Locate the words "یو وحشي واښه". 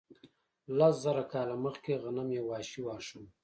2.37-3.15